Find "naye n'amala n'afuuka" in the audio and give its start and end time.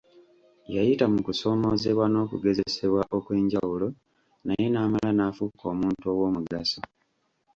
4.45-5.63